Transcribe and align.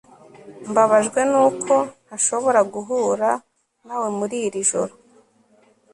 Mbabajwe 0.69 1.19
nuko 1.31 1.73
ntashobora 2.05 2.59
guhura 2.73 3.29
nawe 3.85 4.07
muri 4.17 4.35
iri 4.47 4.59
joro 4.69 4.93